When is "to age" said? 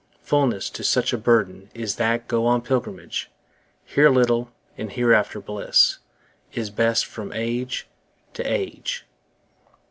8.33-9.05